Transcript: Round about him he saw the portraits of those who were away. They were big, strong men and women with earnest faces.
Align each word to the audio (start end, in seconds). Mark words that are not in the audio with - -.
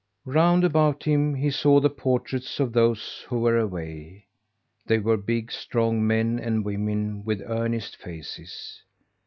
Round 0.25 0.63
about 0.63 1.03
him 1.03 1.35
he 1.35 1.51
saw 1.51 1.79
the 1.79 1.91
portraits 1.91 2.59
of 2.59 2.73
those 2.73 3.23
who 3.29 3.39
were 3.39 3.59
away. 3.59 4.25
They 4.87 4.97
were 4.97 5.15
big, 5.15 5.51
strong 5.51 6.07
men 6.07 6.39
and 6.39 6.65
women 6.65 7.23
with 7.23 7.39
earnest 7.45 7.97
faces. 7.97 8.81